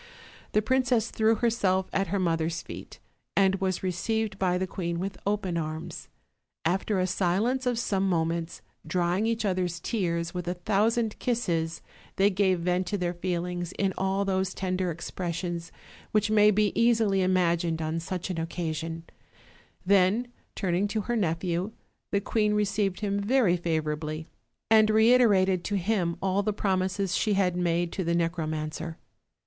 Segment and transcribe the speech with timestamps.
[0.53, 2.99] The princess threw herself at her mother's feet,
[3.37, 6.07] and was received by the queen with open arms.
[6.65, 11.83] After a silence of some mo ments, drying each other's tears with a thousand kisses,
[12.15, 15.69] they gave vent to their feelings in all those tender ex pressions
[16.13, 19.03] which may be easily imagined on such an occa sion:
[19.85, 21.73] then, turning to her nephew,
[22.11, 24.25] the queen received him very favorably,
[24.67, 28.97] and reiterated to him all the promises she had made to the necromancer.